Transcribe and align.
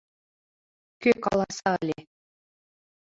Кӧ 1.01 1.11
каласа 1.23 1.71
ыле? 1.81 1.99